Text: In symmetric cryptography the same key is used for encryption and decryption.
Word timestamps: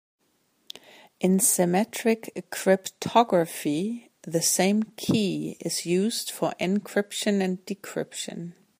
In 1.19 1.39
symmetric 1.39 2.47
cryptography 2.49 4.09
the 4.23 4.41
same 4.41 4.81
key 4.97 5.57
is 5.59 5.85
used 5.85 6.31
for 6.31 6.55
encryption 6.59 7.39
and 7.39 7.63
decryption. 7.67 8.53